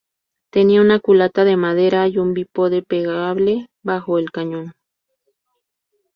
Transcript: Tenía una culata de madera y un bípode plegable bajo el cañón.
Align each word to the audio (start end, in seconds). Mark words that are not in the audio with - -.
Tenía 0.49 0.81
una 0.81 0.97
culata 0.99 1.43
de 1.45 1.57
madera 1.57 2.07
y 2.07 2.17
un 2.17 2.33
bípode 2.33 2.81
plegable 2.81 3.67
bajo 3.83 4.17
el 4.17 4.31
cañón. 4.31 4.73